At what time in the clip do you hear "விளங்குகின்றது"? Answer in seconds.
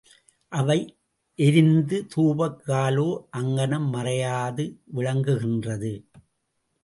4.95-5.93